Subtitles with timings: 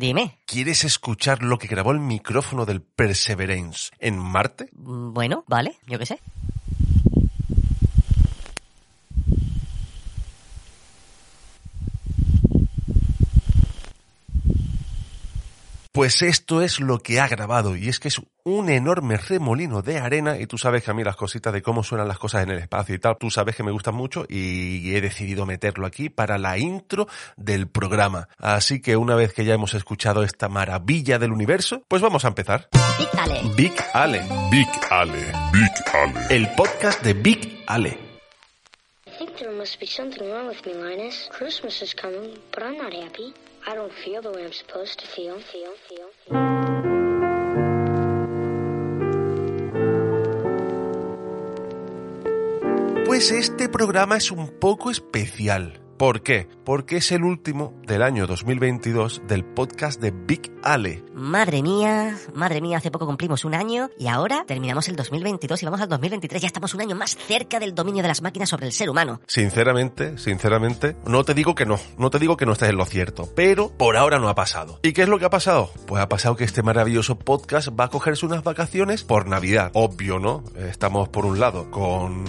[0.00, 0.38] Dime.
[0.46, 4.70] ¿quieres escuchar lo que grabó el micrófono del Perseverance en Marte?
[4.72, 6.18] Mm, Bueno, vale, yo qué sé.
[16.00, 19.98] Pues esto es lo que ha grabado y es que es un enorme remolino de
[19.98, 22.48] arena y tú sabes que a mí las cositas de cómo suenan las cosas en
[22.48, 26.08] el espacio y tal, tú sabes que me gustan mucho y he decidido meterlo aquí
[26.08, 28.28] para la intro del programa.
[28.38, 32.28] Así que una vez que ya hemos escuchado esta maravilla del universo, pues vamos a
[32.28, 32.70] empezar.
[32.96, 33.42] Pícale.
[33.54, 36.26] Big Ale, Big Ale, Big Ale.
[36.30, 37.98] el podcast de Big Ale.
[39.06, 41.28] I think there must be something wrong with me, Linus.
[41.30, 43.34] Christmas is coming, but I'm not happy.
[43.66, 45.38] I don't feel the way I'm supposed to feel.
[45.38, 46.60] Feel, feel, feel.
[53.06, 55.80] Pues este programa es un poco especial.
[56.00, 56.48] ¿Por qué?
[56.64, 61.04] Porque es el último del año 2022 del podcast de Big Ale.
[61.12, 65.66] Madre mía, madre mía, hace poco cumplimos un año y ahora terminamos el 2022 y
[65.66, 66.40] vamos al 2023.
[66.40, 69.20] Ya estamos un año más cerca del dominio de las máquinas sobre el ser humano.
[69.26, 72.86] Sinceramente, sinceramente, no te digo que no, no te digo que no estés en lo
[72.86, 74.80] cierto, pero por ahora no ha pasado.
[74.82, 75.70] ¿Y qué es lo que ha pasado?
[75.86, 79.70] Pues ha pasado que este maravilloso podcast va a cogerse unas vacaciones por Navidad.
[79.74, 80.44] Obvio, ¿no?
[80.56, 82.24] Estamos por un lado con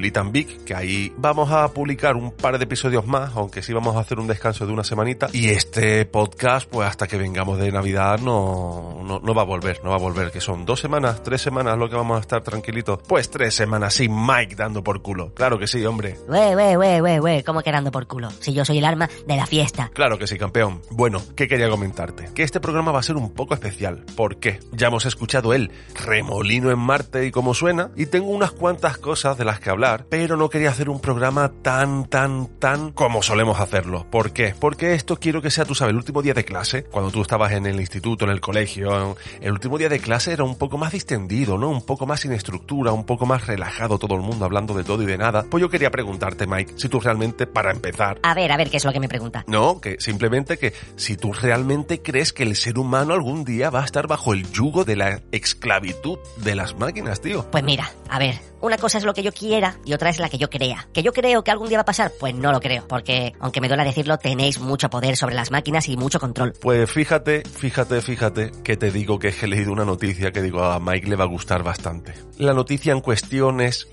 [0.00, 3.96] Litan Big, que ahí vamos a publicar un par de episodios más, aunque sí vamos
[3.96, 5.28] a hacer un descanso de una semanita.
[5.32, 9.80] Y este podcast, pues hasta que vengamos de Navidad, no, no, no va a volver,
[9.84, 12.42] no va a volver, que son dos semanas, tres semanas lo que vamos a estar
[12.42, 13.00] tranquilitos.
[13.06, 15.32] Pues tres semanas sin Mike dando por culo.
[15.34, 16.16] Claro que sí, hombre.
[16.28, 18.30] Wey, wey, wey, wey, wey, ¿cómo que dando por culo?
[18.40, 19.90] Si yo soy el arma de la fiesta.
[19.94, 20.82] Claro que sí, campeón.
[20.90, 22.30] Bueno, ¿qué quería comentarte?
[22.34, 24.04] Que este programa va a ser un poco especial.
[24.16, 24.60] ¿Por qué?
[24.72, 25.70] Ya hemos escuchado el
[26.06, 30.06] remolino en Marte y cómo suena, y tengo unas cuantas cosas de las que hablar,
[30.08, 34.06] pero no quería hacer un programa tan, tan, tan como solemos hacerlo.
[34.08, 34.54] ¿Por qué?
[34.58, 37.52] Porque esto quiero que sea, tú sabes, el último día de clase, cuando tú estabas
[37.52, 40.92] en el instituto, en el colegio, el último día de clase era un poco más
[40.92, 41.68] distendido, ¿no?
[41.68, 45.02] Un poco más sin estructura, un poco más relajado todo el mundo hablando de todo
[45.02, 45.44] y de nada.
[45.50, 48.78] Pues yo quería preguntarte, Mike, si tú realmente, para empezar, A ver, a ver, ¿qué
[48.78, 49.44] es lo que me pregunta?
[49.48, 53.82] no, que simplemente que si tú realmente crees que el ser humano algún día va
[53.82, 57.50] a estar bajo el yugo de la esclavitud de las máquinas, tío.
[57.50, 60.30] Pues mira, a ver, una cosa es lo que yo quiera y otra es la
[60.30, 60.88] que yo crea.
[60.92, 62.12] ¿Que yo creo que algún día va a pasar?
[62.18, 65.88] Pues no lo creo, porque, aunque me duela decirlo, tenéis mucho poder sobre las máquinas
[65.88, 66.54] y mucho control.
[66.60, 70.80] Pues fíjate, fíjate, fíjate que te digo que he leído una noticia que digo a
[70.80, 72.14] Mike le va a gustar bastante.
[72.38, 73.88] La noticia en cuestión es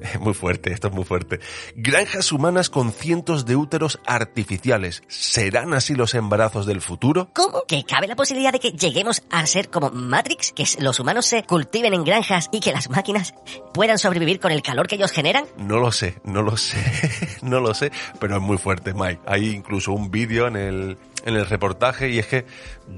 [0.00, 1.40] Es muy fuerte, esto es muy fuerte.
[1.76, 5.02] Granjas humanas con cientos de úteros artificiales.
[5.08, 7.30] ¿Serán así los embarazos del futuro?
[7.34, 7.64] ¿Cómo?
[7.66, 10.52] ¿Que cabe la posibilidad de que lleguemos a ser como Matrix?
[10.52, 13.34] ¿Que los humanos se cultiven en granjas y que las máquinas
[13.72, 15.44] puedan sobrevivir con el calor que ellos generan?
[15.56, 16.78] No lo sé, no lo sé,
[17.42, 19.20] no lo sé, pero es muy fuerte, Mike.
[19.26, 22.44] Hay incluso un vídeo en el, en el reportaje y es que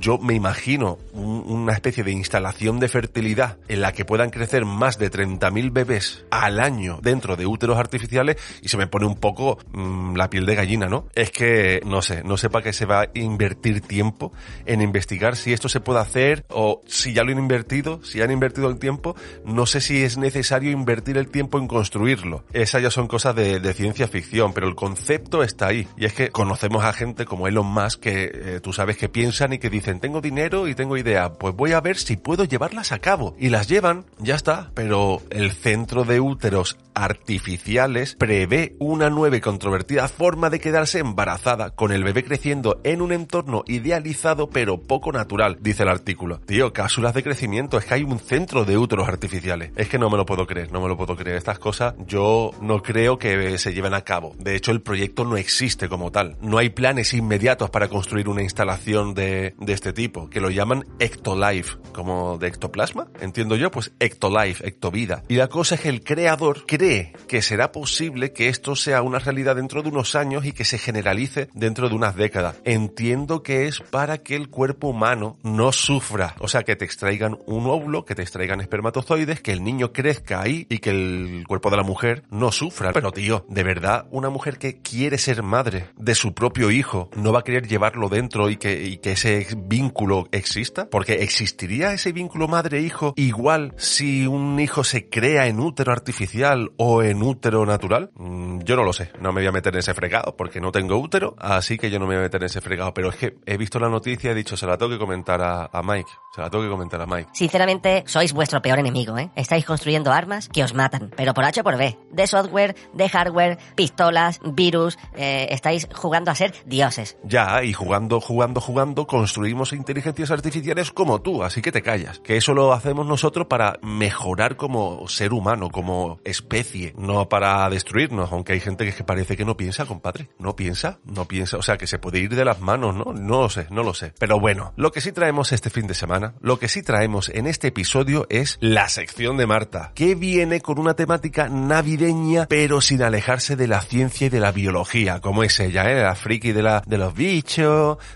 [0.00, 4.64] yo me imagino un- una especie de instalación de fertilidad en la que puedan crecer
[4.64, 9.16] más de 30.000 bebés al año dentro de úteros artificiales y se me pone un
[9.16, 11.06] poco mm, la piel de gallina, ¿no?
[11.14, 14.32] Es que no sé, no sé para qué se va a invertir tiempo
[14.66, 18.30] en investigar si esto se puede hacer o si ya lo han invertido, si han
[18.30, 19.14] invertido el tiempo,
[19.44, 22.44] no sé si es necesario invertir el tiempo en construirlo.
[22.52, 25.86] Esas ya son cosas de, de ciencia ficción, pero el concepto está ahí.
[25.96, 29.52] Y es que conocemos a gente como Elon Musk que eh, tú sabes que piensan
[29.52, 32.92] y que dicen, tengo dinero y tengo idea, pues voy a ver si puedo llevarlas
[32.92, 33.34] a cabo.
[33.38, 34.70] Y las llevan, ya está.
[34.74, 41.70] Pero el centro de úteros artificiales prevé una nueva y controvertida forma de quedarse embarazada
[41.70, 46.40] con el bebé creciendo en un entorno idealizado pero poco natural, dice el artículo.
[46.40, 49.72] Tío, cápsulas de crecimiento, es que hay un centro de úteros artificiales.
[49.76, 51.36] Es que no me lo puedo creer, no me lo puedo creer.
[51.36, 54.34] Estas cosas yo no creo que se lleven a cabo.
[54.38, 56.36] De hecho, el proyecto no existe como tal.
[56.40, 60.86] No hay planes inmediatos para construir una instalación de, de este tipo, que lo llaman
[60.98, 65.22] Ectolife, como de ectoplasma, entiendo yo, pues Ectolife, Ectovida.
[65.28, 69.18] Y la cosa es que el creador cree que será posible que esto sea una
[69.18, 72.56] realidad dentro de unos años y que se generalice dentro de unas décadas.
[72.64, 77.38] Entiendo que es para que el cuerpo humano no sufra, o sea, que te extraigan
[77.46, 81.70] un óvulo, que te extraigan espermatozoides, que el niño crezca ahí y que el cuerpo
[81.70, 82.92] de la mujer no sufra.
[82.92, 87.32] Pero tío, de verdad, una mujer que quiere ser madre de su propio hijo no
[87.32, 90.88] va a querer llevarlo dentro y que, y que ese vínculo exista?
[90.90, 97.02] Porque ¿existiría ese vínculo madre-hijo igual si un hijo se crea en útero artificial o
[97.02, 98.10] en útero natural?
[98.14, 100.70] Mm, yo no lo sé, no me voy a meter en ese fregado porque no
[100.70, 102.92] tengo útero, así que yo no me voy a meter en ese fregado.
[102.94, 105.40] Pero es que he visto la noticia y he dicho, se la tengo que comentar
[105.42, 107.30] a, a Mike, se la tengo que comentar a Mike.
[107.32, 109.30] Sinceramente, sois vuestro peor enemigo, ¿eh?
[109.36, 111.96] Estáis construyendo armas que os matan, pero por H o por B.
[112.10, 117.16] De software, de hardware, pistolas, virus, eh, estáis jugando a ser dioses.
[117.24, 118.20] Ya, y jugando, jugando,
[118.60, 122.18] jugando, construimos inteligencias artificiales como tú, así que te callas.
[122.20, 128.32] Que eso lo hacemos nosotros para mejorar como ser humano, como especie, no para destruirnos,
[128.32, 130.28] aunque hay gente que parece que no piensa, compadre.
[130.38, 133.12] No piensa, no piensa, o sea, que se puede ir de las manos, ¿no?
[133.12, 134.12] No lo sé, no lo sé.
[134.18, 137.46] Pero bueno, lo que sí traemos este fin de semana, lo que sí traemos en
[137.46, 143.02] este episodio es la sección de Marta, que viene con una temática navideña, pero sin
[143.02, 146.02] alejarse de la ciencia y de la biología, como es ella, ¿eh?
[146.02, 147.65] La friki de la, de los bichos,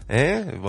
[0.09, 0.61] ¿eh?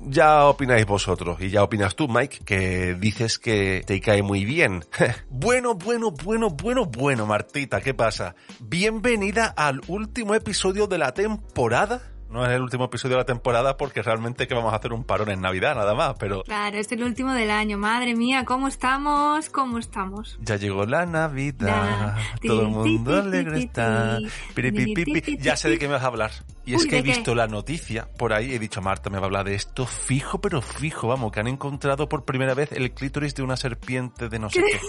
[0.00, 4.84] Ya opináis vosotros, y ya opinas tú, Mike, que dices que te cae muy bien.
[5.30, 8.34] bueno, bueno, bueno, bueno, bueno, Martita, ¿qué pasa?
[8.60, 12.11] Bienvenida al último episodio de la temporada.
[12.32, 15.04] No es el último episodio de la temporada porque realmente que vamos a hacer un
[15.04, 17.76] parón en Navidad, nada más, pero Claro, es el último del año.
[17.76, 19.50] Madre mía, ¿cómo estamos?
[19.50, 20.38] ¿Cómo estamos?
[20.40, 24.18] ya llegó la Navidad, todo el mundo alegre está.
[25.40, 26.30] Ya sé de qué me vas a hablar.
[26.64, 29.24] Y es Uy, que he visto la noticia por ahí, he dicho, Marta me va
[29.24, 32.92] a hablar de esto fijo, pero fijo, vamos, que han encontrado por primera vez el
[32.92, 34.80] clítoris de una serpiente de no sé qué.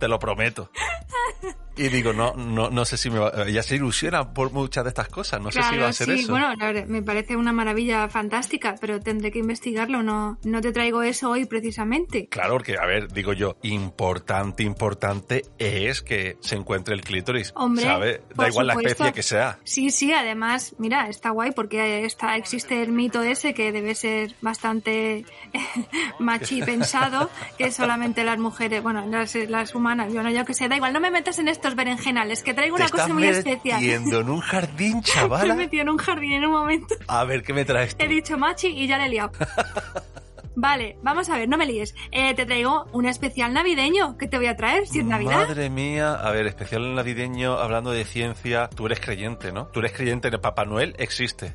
[0.00, 0.70] Te lo prometo.
[1.76, 4.88] Y digo, no, no, no sé si me va, ella se ilusiona por muchas de
[4.88, 6.32] estas cosas, no sé si va a ser sí, eso.
[6.32, 10.02] bueno, la verdad, me parece una maravilla fantástica, pero tendré que investigarlo.
[10.02, 12.28] No, no te traigo eso hoy precisamente.
[12.28, 17.52] Claro, porque, a ver, digo yo, importante, importante es que se encuentre el clítoris.
[17.54, 18.22] Hombre, ¿Sabe?
[18.34, 19.58] Da igual la especie que sea.
[19.64, 24.34] Sí, sí, además, mira, está guay porque está, existe el mito ese que debe ser
[24.40, 25.24] bastante
[26.18, 30.68] machi pensado, que solamente las mujeres, bueno, las, las humanas, yo no, yo que sé,
[30.68, 33.80] da igual, no me metas en estos berenjenales, que traigo Te una cosa muy especial.
[33.80, 35.02] metiendo en un jardín,
[35.42, 36.94] Me he metido en un jardín en un momento.
[37.08, 38.04] A ver, ¿qué me traes tú?
[38.04, 39.32] He dicho machi y ya le he liado.
[40.58, 41.94] Vale, vamos a ver, no me líes.
[42.10, 45.46] Eh, te traigo un especial navideño que te voy a traer si es Navidad.
[45.48, 49.66] Madre mía, a ver, especial navideño, hablando de ciencia, tú eres creyente, ¿no?
[49.66, 51.52] Tú eres creyente de Papá Noel, existe.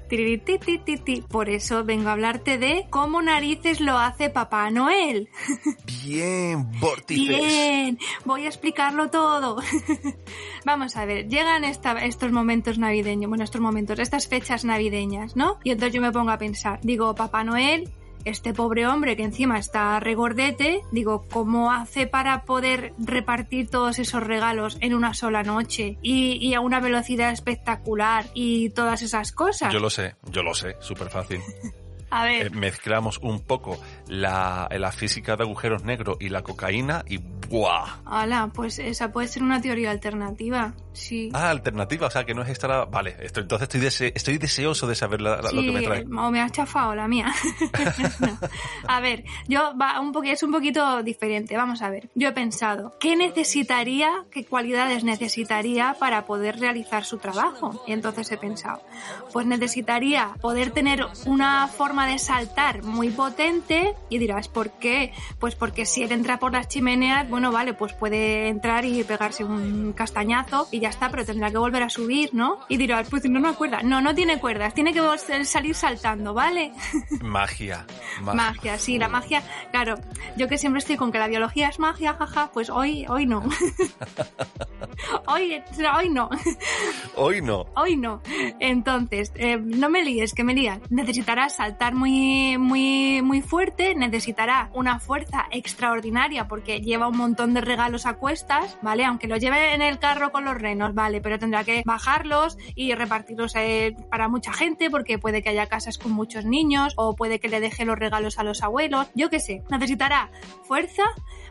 [1.29, 5.29] Por eso vengo a hablarte de cómo narices lo hace Papá Noel.
[6.05, 7.27] Bien, vórtices.
[7.43, 9.57] Bien, voy a explicarlo todo.
[10.65, 15.57] Vamos a ver, llegan esta- estos momentos navideños, bueno, estos momentos, estas fechas navideñas, ¿no?
[15.63, 17.89] Y entonces yo me pongo a pensar, digo, Papá Noel,
[18.25, 24.23] este pobre hombre que encima está regordete, digo, ¿cómo hace para poder repartir todos esos
[24.23, 29.73] regalos en una sola noche y, y a una velocidad espectacular y todas esas cosas?
[29.73, 31.41] Yo lo sé, yo lo sé, súper fácil.
[32.11, 37.03] A Eh, ver, mezclamos un poco la, la física de agujeros negros y la cocaína
[37.07, 38.01] y ¡buah!
[38.05, 41.29] hola, pues esa puede ser una teoría alternativa, sí.
[41.33, 42.85] Ah, alternativa, o sea que no es esta la...
[42.85, 46.03] Vale, esto, entonces estoy, dese- estoy deseoso de saber la- la- lo que me trae.
[46.05, 47.31] o me has chafado la mía.
[48.19, 48.37] No.
[48.87, 51.55] A ver, yo va un poqu- es un poquito diferente.
[51.57, 52.09] Vamos a ver.
[52.15, 57.83] Yo he pensado, ¿qué necesitaría, qué cualidades necesitaría para poder realizar su trabajo?
[57.87, 58.81] Y entonces he pensado,
[59.33, 65.13] pues necesitaría poder tener una forma de saltar muy potente y dirás, ¿por qué?
[65.39, 69.43] Pues porque si él entra por las chimeneas, bueno, vale, pues puede entrar y pegarse
[69.43, 72.59] un castañazo y ya está, pero tendrá que volver a subir, ¿no?
[72.69, 73.81] Y dirás, pues no, no cuerda.
[73.83, 76.71] No, no tiene cuerdas, tiene que vol- salir saltando, ¿vale?
[77.21, 77.85] Magia.
[78.21, 79.95] ma- Magia, sí, la magia, claro,
[80.37, 83.43] yo que siempre estoy con que la biología es magia, jaja, pues hoy, hoy no.
[85.27, 85.61] hoy,
[85.95, 86.29] hoy no.
[87.15, 87.65] Hoy no.
[87.75, 88.21] Hoy no.
[88.59, 90.81] Entonces, eh, no me líes, que me lían.
[90.89, 97.61] Necesitará saltar muy, muy, muy fuerte, necesitará una fuerza extraordinaria porque lleva un montón de
[97.61, 99.05] regalos a cuestas, ¿vale?
[99.05, 101.21] Aunque lo lleve en el carro con los renos, ¿vale?
[101.21, 105.97] Pero tendrá que bajarlos y repartirlos eh, para mucha gente porque puede que haya casas
[105.97, 109.39] con muchos niños o puede que le deje los regalos a los abuelos, yo qué
[109.39, 109.63] sé.
[109.69, 110.31] Necesitará
[110.63, 111.03] fuerza,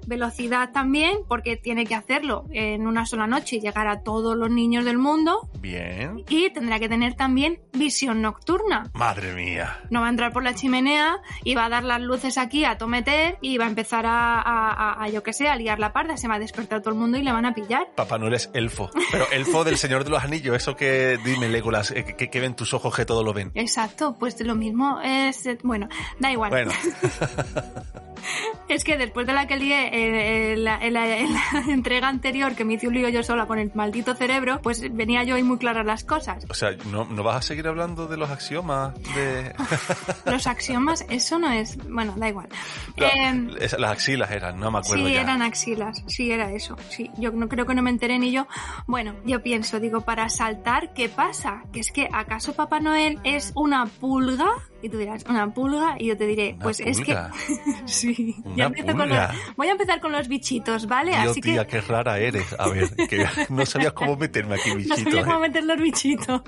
[0.06, 4.50] velocidad también porque tiene que hacerlo en una sola noche y llegar a todos los
[4.50, 6.25] niños del mundo Bien.
[6.28, 8.90] y tendrá que tener también visión nocturna.
[8.94, 9.78] Madre mía.
[9.90, 12.78] No va a entrar por la chimenea y va a dar las luces aquí a
[12.78, 15.92] tometer y va a empezar a, a- a- a, yo que sé, a liar la
[15.92, 16.16] parda.
[16.16, 17.88] Se va a despertar todo el mundo y le van a pillar.
[17.94, 18.90] Papá Noel es elfo.
[19.10, 22.54] Pero elfo del Señor de los Anillos, eso que dime, Legolas, eh, que, que ven
[22.54, 23.50] tus ojos que todo lo ven.
[23.54, 25.49] Exacto, pues lo mismo es...
[25.62, 26.50] Bueno, da igual.
[26.50, 26.72] Bueno,
[28.68, 32.06] Es que después de la que lié eh, en, la, en la- en la entrega
[32.08, 35.34] anterior, que me hice un lío yo sola con el maldito cerebro, pues venía yo
[35.37, 36.44] ahí muy claras las cosas.
[36.49, 38.94] O sea, ¿no, ¿no vas a seguir hablando de los axiomas?
[39.14, 39.52] De...
[40.26, 41.76] Los axiomas, eso no es...
[41.88, 42.49] Bueno, da igual.
[42.97, 45.21] No, Em, es- las axilas eran, no me acuerdo Sí, ya.
[45.23, 46.76] eran axilas, sí, era eso.
[46.88, 48.47] Sí, yo no creo que no me enteré ni yo.
[48.87, 51.62] Bueno, yo pienso, digo, para saltar, ¿qué pasa?
[51.73, 54.49] Que es que ¿acaso Papá Noel es una pulga?
[54.83, 57.17] Y tú dirás, una pulga, y yo te diré, ¿Una pues es que.
[57.85, 59.19] sí, ya empiezo con los-
[59.57, 61.12] Voy a empezar con los bichitos, ¿vale?
[61.12, 61.73] Tío, Así tía, que.
[61.73, 62.55] qué rara eres.
[62.59, 64.97] A ver, que no sabías cómo meterme aquí, No bichito.
[64.97, 65.49] sabía cómo ¿eh?
[65.49, 66.43] meter los bichitos.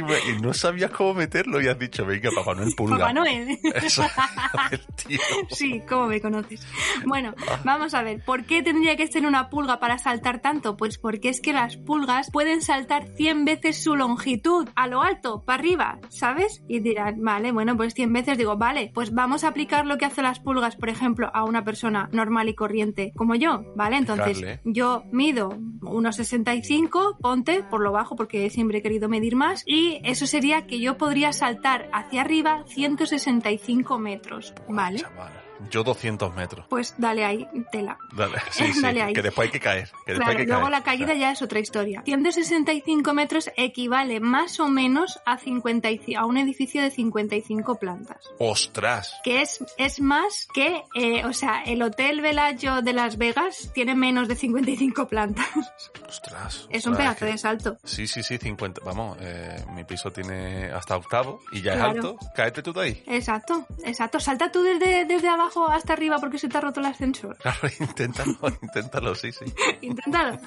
[0.00, 2.98] Y, no sabías cómo meterlo y has dicho, venga, Papá Noel pulga.
[2.98, 3.58] Papá Noel.
[3.82, 4.02] Eso,
[4.52, 5.20] joder, tío.
[5.50, 6.66] Sí, ¿cómo me conoces?
[7.04, 7.60] Bueno, Ah.
[7.64, 10.76] vamos a ver, ¿por qué tendría que ser una pulga para saltar tanto?
[10.76, 15.42] Pues porque es que las pulgas pueden saltar 100 veces su longitud, a lo alto,
[15.44, 16.62] para arriba, ¿sabes?
[16.68, 20.04] Y dirán, vale, bueno, pues 100 veces digo, vale, pues vamos a aplicar lo que
[20.04, 23.96] hacen las pulgas, por ejemplo, a una persona normal y corriente como yo, ¿vale?
[23.96, 29.62] Entonces, yo mido unos 65, ponte por lo bajo porque siempre he querido medir más,
[29.66, 35.00] y eso sería que yo podría saltar hacia arriba 165 metros, ¿vale?
[35.00, 36.66] Chaval, yo 200 metros.
[36.68, 37.98] Pues dale ahí, tela.
[38.12, 39.12] Dale, sí, sí, Dale ahí.
[39.12, 39.90] que después hay que caer.
[40.04, 40.72] Que después Claro, hay que luego caer.
[40.72, 42.02] la caída ya es otra historia.
[42.04, 48.18] 165 metros equivale más o menos a, 55 a un edificio de 55 plantas.
[48.38, 49.14] ¡Ostras!
[49.24, 53.94] Que es, es más que, eh, o sea, el Hotel Velayo de Las Vegas tiene
[53.94, 55.46] menos de 55 plantas.
[56.08, 56.66] ¡Ostras!
[56.70, 57.76] Es un pedazo que- de salto.
[57.84, 58.80] Sí, sí, sí, 50.
[58.84, 61.90] Vamos, eh, mi piso tiene hasta octavo y ya Claro.
[61.90, 62.16] es alto.
[62.34, 63.02] Cáete tú de ahí.
[63.06, 64.20] Exacto, exacto.
[64.20, 67.36] Salta tú desde, desde abajo hasta arriba porque se te ha roto el ascensor.
[67.46, 69.44] Claro, inténtalo, inténtalo, sí, sí.
[69.80, 70.38] Inténtalo.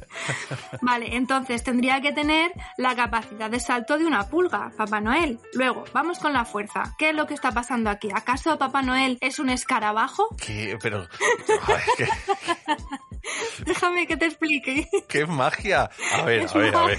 [0.82, 5.38] vale, entonces tendría que tener la capacidad de salto de una pulga, Papá Noel.
[5.54, 6.94] Luego, vamos con la fuerza.
[6.98, 8.08] ¿Qué es lo que está pasando aquí?
[8.12, 10.28] ¿Acaso Papá Noel es un escarabajo?
[10.44, 10.76] ¿Qué?
[10.82, 11.06] Pero.
[11.62, 12.08] Joder, ¿qué,
[13.64, 14.88] Déjame que te explique.
[15.08, 15.90] qué magia!
[16.12, 16.98] A ver, es a ver, a ver.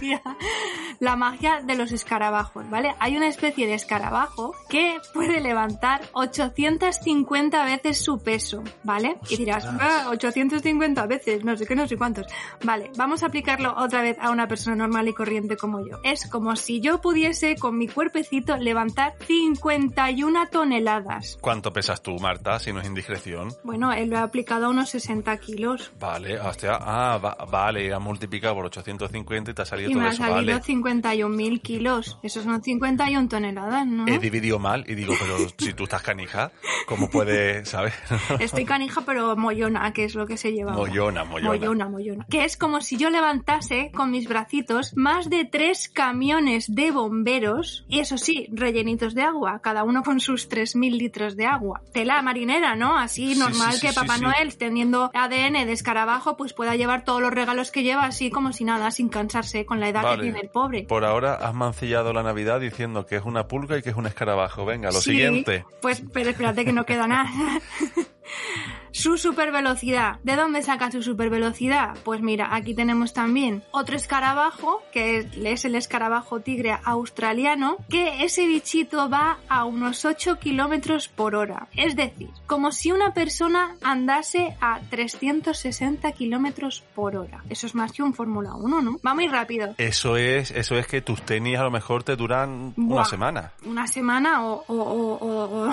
[1.00, 2.96] La magia de los escarabajos, ¿vale?
[3.00, 9.18] Hay una especie de escarabajo que puede levantar 850 veces su peso, ¿vale?
[9.30, 9.66] Y dirás.
[9.80, 12.25] "Ah, 850 veces, no sé qué, no sé cuántos.
[12.63, 16.00] Vale, vamos a aplicarlo otra vez a una persona normal y corriente como yo.
[16.04, 21.38] Es como si yo pudiese con mi cuerpecito levantar 51 toneladas.
[21.42, 23.50] ¿Cuánto pesas tú, Marta, si no es indiscreción?
[23.63, 25.92] Bueno, él lo ha aplicado a unos 60 kilos.
[26.00, 30.01] Vale, hostia, ah, va- vale, ha multiplicado por 850 y te ha salido Y todo
[30.01, 30.62] me ha eso, salido vale.
[30.88, 32.20] 51.000 kilos.
[32.24, 34.08] Esos son 51 toneladas, ¿no?
[34.08, 36.51] He dividido mal y digo, pero si tú estás canija,
[36.88, 37.94] ¿cómo puedes, sabes?
[38.39, 40.74] Estoy canija, pero mollona, que es lo que se lleva.
[40.74, 41.50] Mollona, mollona.
[41.50, 42.25] Mollona, mollona.
[42.29, 47.86] Que es como si yo levantase con mis bracitos más de tres camiones de bomberos,
[47.88, 51.82] y eso sí, rellenitos de agua, cada uno con sus 3.000 litros de agua.
[51.94, 52.98] Tela marinera, ¿no?
[52.98, 54.17] Así Sí, normal sí, sí, que Papá.
[54.17, 58.53] Noel, teniendo ADN de escarabajo, pues pueda llevar todos los regalos que lleva así como
[58.53, 60.17] si nada, sin cansarse con la edad Vale.
[60.17, 60.76] que tiene el pobre.
[60.84, 64.05] Por ahora has mancillado la Navidad diciendo que es una pulga y que es un
[64.05, 64.65] escarabajo.
[64.65, 65.65] Venga, lo Sí, siguiente.
[65.81, 67.29] Pues, pero espérate que no queda nada.
[68.98, 70.16] Su supervelocidad.
[70.24, 71.96] ¿De dónde saca su supervelocidad?
[72.04, 78.48] Pues mira, aquí tenemos también otro escarabajo, que es- el escarabajo tigre australiano, que ese
[78.48, 81.68] bichito va a unos 8 kilómetros por hora.
[81.75, 87.44] Es decir, como si una persona andase a 360 kilómetros por hora.
[87.51, 88.98] Eso es más que un Fórmula 1, ¿no?
[89.06, 89.75] Va muy rápido.
[89.77, 93.51] Eso es, eso es que tus tenis a lo mejor te duran una semana.
[93.63, 95.70] Una semana o, o- o- O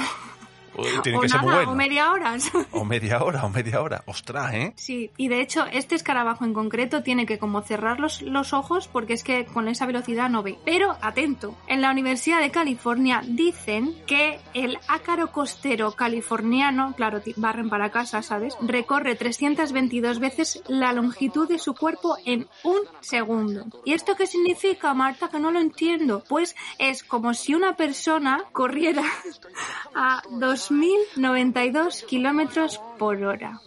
[1.02, 1.72] tiene ser muy nada, bueno.
[1.72, 2.36] o media hora.
[2.72, 4.02] O media hora, o media hora.
[4.06, 4.72] Ostras, ¿eh?
[4.76, 8.88] Sí, y de hecho este escarabajo en concreto tiene que como cerrar los, los ojos
[8.88, 10.58] porque es que con esa velocidad no ve.
[10.64, 17.70] Pero atento, en la Universidad de California dicen que el ácaro costero californiano, claro, barren
[17.70, 18.56] para casa, ¿sabes?
[18.60, 23.66] Recorre 322 veces la longitud de su cuerpo en un segundo.
[23.84, 25.28] ¿Y esto qué significa, Marta?
[25.28, 26.22] Que no lo entiendo.
[26.28, 29.04] Pues es como si una persona corriera
[29.94, 30.22] a
[30.70, 33.60] 2.092 kilómetros por hora,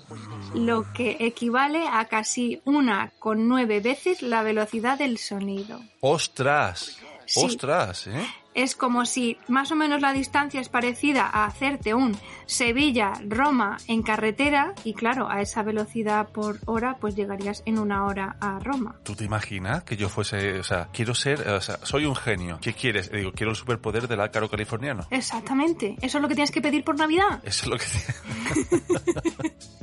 [0.53, 5.81] lo que equivale a casi una con nueve veces la velocidad del sonido.
[6.01, 6.97] Ostras.
[7.25, 7.45] Sí.
[7.45, 8.25] Ostras, ¿eh?
[8.57, 14.01] Es como si más o menos la distancia es parecida a hacerte un Sevilla-Roma en
[14.01, 18.95] carretera y claro, a esa velocidad por hora pues llegarías en una hora a Roma.
[19.03, 22.57] ¿Tú te imaginas que yo fuese, o sea, quiero ser, o sea, soy un genio.
[22.59, 23.11] ¿Qué quieres?
[23.11, 25.05] Digo, quiero el superpoder del ácaro californiano.
[25.11, 27.39] Exactamente, eso es lo que tienes que pedir por Navidad.
[27.43, 27.85] Eso es lo que...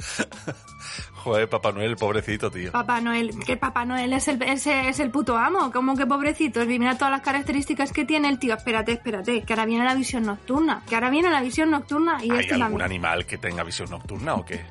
[1.22, 2.72] Joder, Papá Noel, pobrecito, tío.
[2.72, 6.64] Papá Noel, que Papá Noel es el, es, es el puto amo, como que pobrecito,
[6.64, 8.54] mira todas las características que tiene el tío.
[8.54, 12.30] Espérate, espérate, que ahora viene la visión nocturna, que ahora viene la visión nocturna y
[12.30, 12.82] ¿Hay este algún también.
[12.82, 14.64] animal que tenga visión nocturna o qué?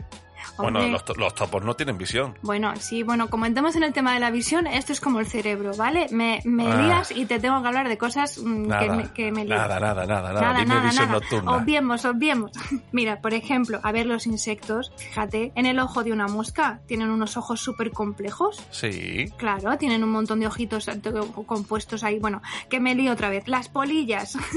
[0.63, 2.38] Bueno, los, to- los topos no tienen visión.
[2.42, 5.25] Bueno, sí, bueno, como entramos en el tema de la visión, esto es como el
[5.28, 6.08] cerebro, ¿vale?
[6.12, 6.75] Me, me Ah.
[6.82, 9.58] lías y te tengo que hablar de cosas mm, que Nada, me, que me lías.
[9.60, 10.60] nada, nada, nada, nada.
[10.60, 11.51] Dime visión nocturna.
[11.51, 12.51] Obviemos, obviemos.
[12.92, 17.10] Mira, por ejemplo, a ver los insectos, fíjate, en el ojo de una mosca tienen
[17.10, 18.62] unos ojos súper complejos.
[18.72, 19.32] Sí.
[19.38, 21.00] Claro, tienen un montón de ojitos eh,
[21.46, 22.20] compuestos ahí.
[22.20, 23.48] Bueno, que me lío otra vez.
[23.48, 24.38] Las polillas.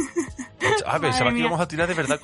[0.86, 2.20] Ah, pensaba Madre que íbamos a tirar de verdad.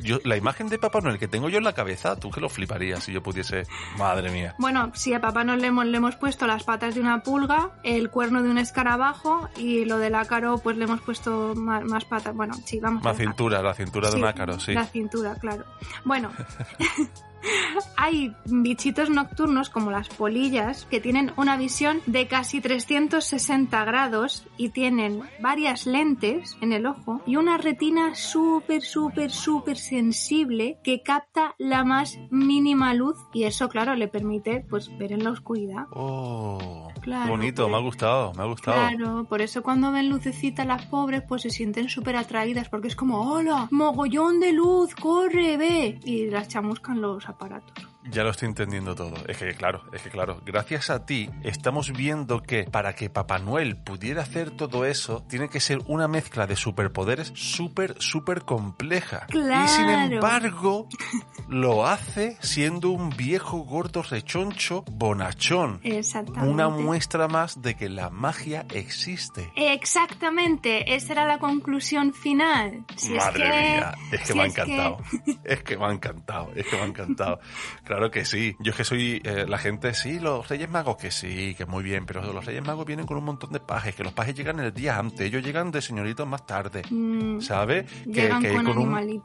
[0.00, 2.48] yo, la imagen de Papá Noel que tengo yo en la cabeza, tú que lo
[2.48, 3.64] fliparías si yo pudiese.
[3.98, 4.54] Madre mía.
[4.58, 7.70] Bueno, si a papá nos le hemos, le hemos puesto las patas de una pulga,
[7.82, 12.04] el cuerno de un escarabajo y lo del ácaro, pues le hemos puesto más, más
[12.04, 12.34] patas.
[12.34, 14.72] Bueno, sí, vamos La cintura, la cintura de Sí, un ácaro, sí.
[14.72, 15.64] La cintura, claro.
[16.04, 16.30] Bueno,
[17.96, 24.70] hay bichitos nocturnos como las polillas que tienen una visión de casi 360 grados y
[24.70, 31.54] tienen varias lentes en el ojo y una retina súper, súper, súper sensible que capta
[31.58, 35.86] la más mínima luz y eso, claro, le permite pues ver en la oscuridad.
[35.92, 37.72] Oh, Claro, bonito, pues.
[37.72, 38.76] me ha gustado, me ha gustado.
[38.76, 42.96] Claro, por eso cuando ven lucecitas las pobres, pues se sienten súper atraídas, porque es
[42.96, 45.98] como, hola, mogollón de luz, corre, ve.
[46.04, 47.89] Y las chamuscan los aparatos.
[48.04, 49.14] Ya lo estoy entendiendo todo.
[49.28, 53.38] Es que claro, es que claro, gracias a ti estamos viendo que para que Papá
[53.38, 59.26] Noel pudiera hacer todo eso, tiene que ser una mezcla de superpoderes súper, súper compleja.
[59.28, 59.32] Y
[59.68, 60.14] sin Claro.
[60.14, 60.88] embargo,
[61.48, 65.80] lo hace siendo un viejo gordo rechoncho bonachón.
[65.82, 66.48] Exactamente.
[66.50, 69.52] Una muestra más de que la magia existe.
[69.56, 72.84] Exactamente, esa era la conclusión final.
[72.96, 74.98] Si es Madre que- mía, es que si me ha que- encantado.
[75.44, 77.40] Es que me ha encantado, es que me ha encantado.
[77.90, 78.54] Claro que sí.
[78.60, 81.82] Yo es que soy eh, la gente, sí, los Reyes Magos, que sí, que muy
[81.82, 84.60] bien, pero los Reyes Magos vienen con un montón de pajes, que los pajes llegan
[84.60, 87.90] el día antes, ellos llegan de señoritos más tarde, Mm, ¿sabes?
[88.04, 89.20] Que, llegan que con, un,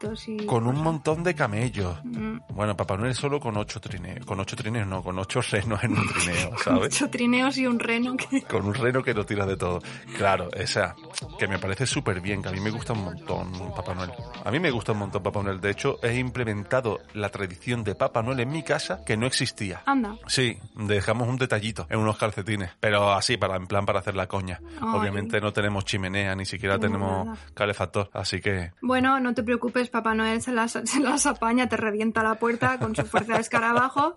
[0.46, 1.96] con un montón de camellos.
[2.02, 5.84] Mm, Bueno, Papá Noel solo con ocho trineos, con ocho trineos no, con ocho renos
[5.84, 6.86] en un trineo, ¿sabes?
[6.86, 8.42] Ocho trineos y un reno que...
[8.50, 9.80] con un reno que lo tira de todo.
[10.16, 10.96] Claro, esa,
[11.38, 14.10] que me parece súper bien, que a mí me gusta un montón Papá Noel.
[14.44, 15.60] A mí me gusta un montón Papá Noel.
[15.60, 19.82] De hecho, he implementado la tradición de Papá Noel en mi casa que no existía.
[19.86, 20.16] Anda.
[20.26, 24.26] Sí, dejamos un detallito en unos calcetines, pero así, para en plan para hacer la
[24.26, 24.60] coña.
[24.80, 24.88] Ay.
[24.98, 27.38] Obviamente no tenemos chimenea, ni siquiera No, tenemos nada.
[27.54, 28.72] calefactor, así que...
[28.80, 32.78] Bueno, no te preocupes, Papá Noel se las, se las apaña, te revienta la puerta
[32.78, 34.14] con su fuerza de escarabajo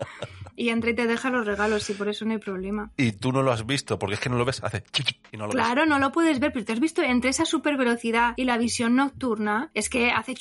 [0.60, 2.92] y entra y te deja los regalos y por eso no hay problema.
[2.98, 4.84] Y tú no lo has visto, porque es que no lo ves, hace...
[5.32, 5.64] y no lo ves.
[5.64, 8.58] Claro, no lo puedes ver, pero te has visto entre esa super velocidad y la
[8.58, 10.36] visión nocturna, es que hace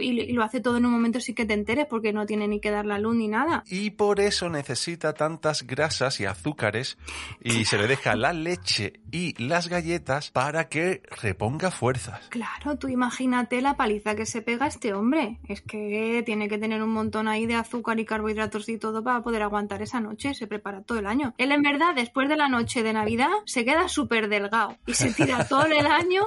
[0.00, 2.60] y lo hace todo en un momento sin que te enteres porque no tiene ni
[2.60, 3.64] que dar la luz ni nada.
[3.66, 6.98] Y por eso necesita tantas grasas y azúcares
[7.40, 12.28] y se le deja la leche y las galletas para que reponga fuerzas.
[12.30, 15.38] Claro, tú imagínate la paliza que se pega este hombre.
[15.48, 19.22] Es que tiene que tener un montón ahí de azúcar y carbohidratos y todo para
[19.24, 20.34] poder aguantar esa noche.
[20.34, 21.34] Se prepara todo el año.
[21.38, 25.12] Él, en verdad, después de la noche de Navidad, se queda súper delgado y se
[25.12, 26.22] tira todo el año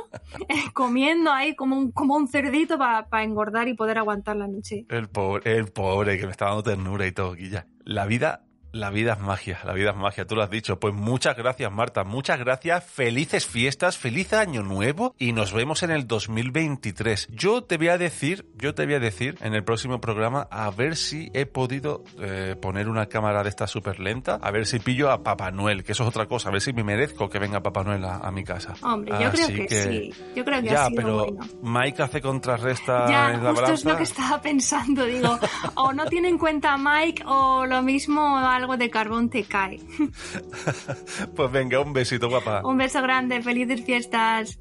[0.50, 4.86] eh, comiendo ahí como un, como un cerdito para engordar y poder aguantar la noche.
[4.90, 7.68] El pobre, el pobre que me está dando ternura y todo, Guilla.
[7.86, 8.44] La vida,
[8.78, 10.80] la vida es magia, la vida es magia, tú lo has dicho.
[10.80, 12.84] Pues muchas gracias, Marta, muchas gracias.
[12.84, 17.28] Felices fiestas, feliz año nuevo y nos vemos en el 2023.
[17.32, 20.70] Yo te voy a decir, yo te voy a decir en el próximo programa a
[20.72, 24.80] ver si he podido eh, poner una cámara de esta súper lenta, a ver si
[24.80, 27.40] pillo a Papá Noel, que eso es otra cosa, a ver si me merezco que
[27.40, 28.76] venga Papá Noel a, a mi casa.
[28.82, 30.13] Hombre, yo creo que, sí.
[30.36, 31.46] Yo creo que ya, ha sido pero bueno.
[31.62, 35.38] Mike hace contrarresta Ya, en la justo es lo que estaba pensando, digo,
[35.76, 39.80] o no tiene en cuenta a Mike o lo mismo algo de carbón te cae.
[41.36, 42.62] Pues venga, un besito, guapa.
[42.65, 44.60] Un beso grande, felices fiestas.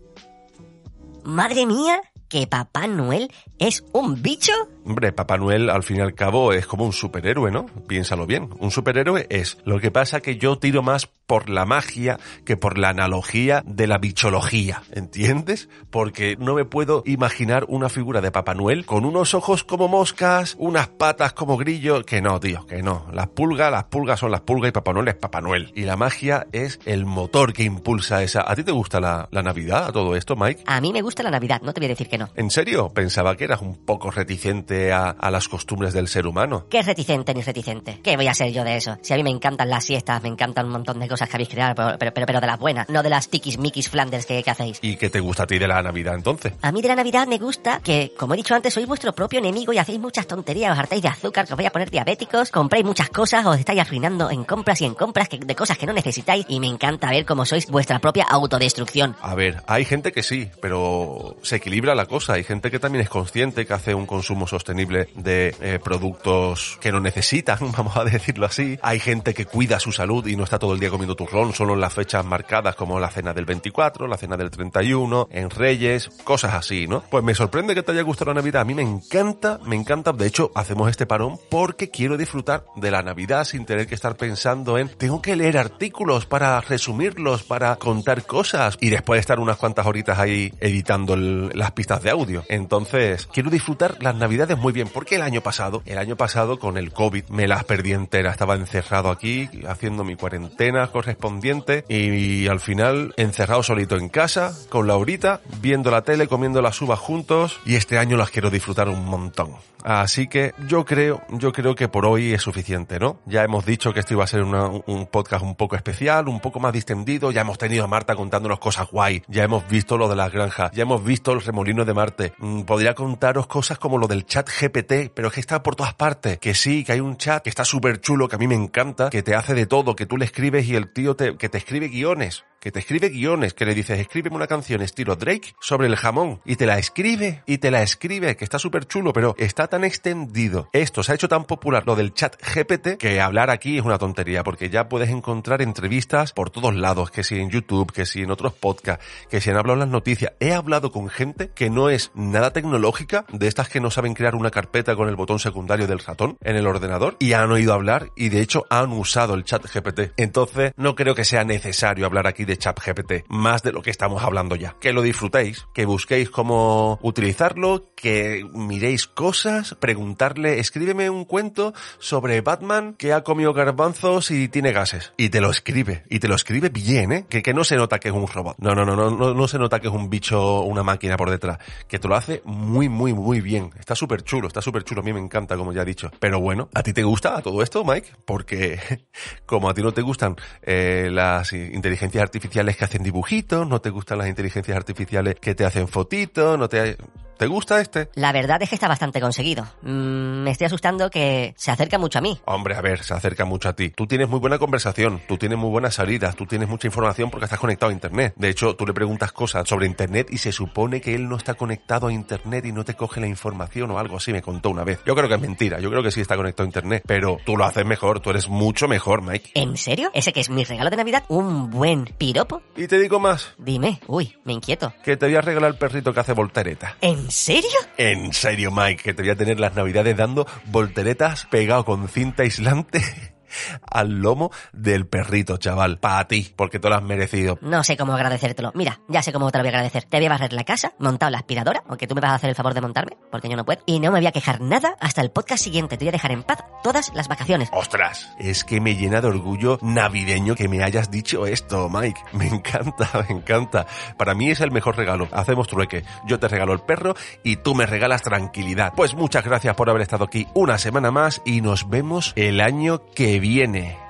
[1.24, 4.52] Madre mía, que Papá Noel es un bicho.
[4.86, 7.66] Hombre, Papá Noel al fin y al cabo es como un superhéroe, ¿no?
[7.88, 8.50] Piénsalo bien.
[8.60, 9.58] Un superhéroe es.
[9.64, 13.88] Lo que pasa que yo tiro más por la magia que por la analogía de
[13.88, 15.68] la bichología, ¿entiendes?
[15.90, 20.54] Porque no me puedo imaginar una figura de Papá Noel con unos ojos como moscas,
[20.56, 23.08] unas patas como grillo, que no, tío, que no.
[23.12, 25.72] Las pulgas, las pulgas son las pulgas y Papá Noel es Papá Noel.
[25.74, 28.48] Y la magia es el motor que impulsa esa.
[28.48, 30.62] ¿A ti te gusta la, la Navidad, a todo esto, Mike?
[30.66, 32.28] A mí me gusta la Navidad, no te voy a decir que no.
[32.36, 32.90] ¿En serio?
[32.90, 36.66] Pensaba que eras un poco reticente reticente a, a las costumbres del ser humano.
[36.68, 38.00] ¿Qué reticente ni reticente?
[38.02, 38.96] ¿Qué voy a ser yo de eso?
[39.02, 41.48] Si a mí me encantan las siestas, me encantan un montón de cosas que habéis
[41.48, 44.42] creado, pero, pero, pero, pero de las buenas, no de las tikis mikis flanders que,
[44.42, 44.78] que hacéis.
[44.82, 46.52] ¿Y qué te gusta a ti de la Navidad entonces?
[46.62, 49.38] A mí de la Navidad me gusta que, como he dicho antes, sois vuestro propio
[49.38, 52.50] enemigo y hacéis muchas tonterías, os hartáis de azúcar, que os voy a poner diabéticos,
[52.50, 55.86] compráis muchas cosas, os estáis arruinando en compras y en compras que- de cosas que
[55.86, 59.16] no necesitáis y me encanta ver cómo sois vuestra propia autodestrucción.
[59.20, 62.34] A ver, hay gente que sí, pero se equilibra la cosa.
[62.34, 66.90] Hay gente que también es consciente que hace un consumo sostenible de eh, productos que
[66.92, 68.78] no necesitan, vamos a decirlo así.
[68.82, 71.74] Hay gente que cuida su salud y no está todo el día comiendo turrón, solo
[71.74, 76.08] en las fechas marcadas como la cena del 24, la cena del 31, en Reyes,
[76.24, 77.02] cosas así, ¿no?
[77.10, 78.62] Pues me sorprende que te haya gustado la Navidad.
[78.62, 80.12] A mí me encanta, me encanta.
[80.12, 84.16] De hecho, hacemos este parón porque quiero disfrutar de la Navidad sin tener que estar
[84.16, 89.56] pensando en tengo que leer artículos para resumirlos, para contar cosas y después estar unas
[89.58, 92.44] cuantas horitas ahí editando las pistas de audio.
[92.48, 96.76] Entonces, quiero disfrutar las Navidades muy bien porque el año pasado, el año pasado con
[96.76, 98.30] el COVID me las perdí entera.
[98.30, 104.86] Estaba encerrado aquí haciendo mi cuarentena correspondiente y, al final encerrado solito en casa con
[104.86, 109.04] Laurita, viendo la tele, comiendo las uvas juntos y este año las quiero disfrutar un
[109.04, 109.50] montón.
[109.86, 113.20] Así que yo creo, yo creo que por hoy es suficiente, ¿no?
[113.24, 116.58] Ya hemos dicho que esto iba a ser un podcast un poco especial, un poco
[116.58, 120.16] más distendido, ya hemos tenido a Marta contándonos cosas guay, ya hemos visto lo de
[120.16, 122.32] las granjas, ya hemos visto el remolino de Marte.
[122.38, 125.94] Mm, podría contaros cosas como lo del chat GPT, pero es que está por todas
[125.94, 126.38] partes.
[126.38, 129.08] Que sí, que hay un chat que está súper chulo, que a mí me encanta,
[129.08, 131.86] que te hace de todo, que tú le escribes y el tío que te escribe
[131.86, 135.94] guiones que te escribe guiones, que le dices, escríbeme una canción estilo Drake sobre el
[135.94, 139.68] jamón, y te la escribe, y te la escribe, que está súper chulo, pero está
[139.68, 140.68] tan extendido.
[140.72, 143.98] Esto se ha hecho tan popular, lo del chat GPT, que hablar aquí es una
[143.98, 148.22] tontería, porque ya puedes encontrar entrevistas por todos lados, que si en YouTube, que si
[148.22, 150.32] en otros podcasts, que si han hablado las noticias.
[150.40, 154.34] He hablado con gente que no es nada tecnológica, de estas que no saben crear
[154.34, 158.10] una carpeta con el botón secundario del ratón en el ordenador, y han oído hablar,
[158.16, 160.12] y de hecho han usado el chat GPT.
[160.16, 163.90] Entonces, no creo que sea necesario hablar aquí de chat GPT, más de lo que
[163.90, 164.76] estamos hablando ya.
[164.80, 172.40] Que lo disfrutéis, que busquéis cómo utilizarlo, que miréis cosas, preguntarle, escríbeme un cuento sobre
[172.40, 175.12] Batman que ha comido garbanzos y tiene gases.
[175.16, 177.26] Y te lo escribe, y te lo escribe bien, ¿eh?
[177.28, 178.56] Que, no se nota que es un robot.
[178.58, 181.30] No, no, no, no, no, no se nota que es un bicho, una máquina por
[181.30, 181.58] detrás.
[181.88, 183.70] Que te lo hace muy, muy, muy bien.
[183.78, 185.00] Está súper chulo, está súper chulo.
[185.00, 186.10] A mí me encanta, como ya he dicho.
[186.18, 188.10] Pero bueno, ¿a ti te gusta todo esto, Mike?
[188.24, 188.78] Porque
[189.46, 193.90] como a ti no te gustan eh, las inteligencias artificiales que hacen dibujitos, no te
[193.90, 196.96] gustan las inteligencias artificiales que te hacen fotitos, no te...
[197.36, 198.08] ¿Te gusta este?
[198.14, 199.45] La verdad es que está bastante conseguido.
[199.54, 202.38] Mm, me estoy asustando que se acerca mucho a mí.
[202.44, 203.90] Hombre, a ver, se acerca mucho a ti.
[203.90, 207.44] Tú tienes muy buena conversación, tú tienes muy buenas salidas, tú tienes mucha información porque
[207.44, 208.34] estás conectado a Internet.
[208.36, 211.54] De hecho, tú le preguntas cosas sobre Internet y se supone que él no está
[211.54, 214.84] conectado a Internet y no te coge la información o algo así, me contó una
[214.84, 215.00] vez.
[215.06, 217.56] Yo creo que es mentira, yo creo que sí está conectado a Internet, pero tú
[217.56, 219.50] lo haces mejor, tú eres mucho mejor, Mike.
[219.54, 220.10] ¿En serio?
[220.14, 221.24] ¿Ese que es mi regalo de Navidad?
[221.28, 222.62] ¿Un buen piropo?
[222.76, 224.00] Y te digo más, Dime.
[224.06, 224.92] Uy, me inquieto.
[225.04, 226.96] que te voy a regalar el perrito que hace voltereta.
[227.00, 227.70] ¿En serio?
[227.96, 232.42] En serio, Mike, que te voy a tener las navidades dando volteretas pegado con cinta
[232.42, 233.35] aislante
[233.82, 235.98] al lomo del perrito, chaval.
[235.98, 237.58] Para ti, porque tú lo has merecido.
[237.60, 238.72] No sé cómo agradecértelo.
[238.74, 240.04] Mira, ya sé cómo te lo voy a agradecer.
[240.04, 242.50] Te voy a barrer la casa, montado la aspiradora, aunque tú me vas a hacer
[242.50, 243.80] el favor de montarme, porque yo no puedo.
[243.86, 245.96] Y no me voy a quejar nada hasta el podcast siguiente.
[245.96, 247.68] Te voy a dejar en paz todas las vacaciones.
[247.72, 252.20] Ostras, es que me llena de orgullo navideño que me hayas dicho esto, Mike.
[252.32, 253.86] Me encanta, me encanta.
[254.18, 255.28] Para mí es el mejor regalo.
[255.32, 256.04] Hacemos trueque.
[256.26, 258.92] Yo te regalo el perro y tú me regalas tranquilidad.
[258.94, 263.06] Pues muchas gracias por haber estado aquí una semana más y nos vemos el año
[263.14, 263.45] que viene.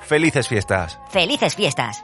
[0.00, 0.98] Felices fiestas.
[1.10, 2.02] ¡Felices fiestas!